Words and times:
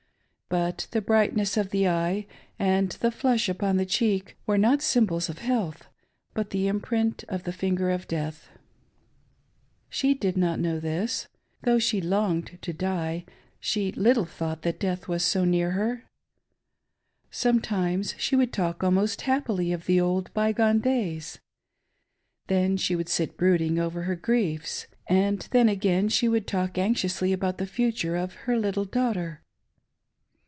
But 0.65 0.87
the 0.91 0.99
brightness 1.01 1.55
of 1.55 1.69
the 1.69 1.87
eye, 1.87 2.27
and 2.59 2.91
the 2.99 3.09
flush 3.09 3.47
upon 3.47 3.77
the 3.77 3.85
cheek, 3.85 4.35
were 4.45 4.57
not 4.57 4.81
symbols 4.81 5.29
of 5.29 5.37
health, 5.37 5.87
but 6.33 6.49
the 6.49 6.67
imprint 6.67 7.23
of 7.29 7.43
the 7.43 7.53
finger 7.53 7.89
of 7.89 8.05
death. 8.05 8.49
She 9.87 10.13
did 10.13 10.35
not 10.35 10.59
know 10.59 10.77
this. 10.81 11.29
Though 11.63 11.79
she 11.79 12.01
longed 12.01 12.57
to 12.63 12.73
die, 12.73 13.23
she 13.61 13.93
little 13.93 14.25
thought 14.25 14.63
that 14.63 14.77
death 14.81 15.07
was 15.07 15.23
so 15.23 15.45
near 15.45 15.71
her. 15.71 16.03
Sometimes 17.29 18.13
she 18.17 18.35
would 18.35 18.51
talk 18.51 18.83
almost 18.83 19.21
happily 19.21 19.71
of 19.71 19.85
the 19.85 20.01
old 20.01 20.33
by 20.33 20.51
goae 20.51 20.79
days; 20.81 21.39
then 22.47 22.75
she 22.75 22.97
would 22.97 23.07
sit 23.07 23.37
brooding 23.37 23.79
over 23.79 24.01
her 24.01 24.17
griefs; 24.17 24.85
and 25.07 25.47
then 25.51 25.69
again 25.69 26.09
she 26.09 26.27
would 26.27 26.45
talk 26.45 26.77
anxiously 26.77 27.31
about 27.31 27.57
the 27.57 27.65
future 27.65 28.17
of 28.17 28.33
her 28.33 28.59
little 28.59 28.83
daughter. 28.83 29.37